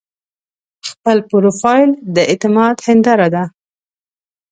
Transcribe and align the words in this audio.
خپل 0.89 1.17
پروفایل 1.31 1.89
د 2.15 2.17
اعتماد 2.31 2.75
هنداره 2.87 3.27
ده. 3.35 3.43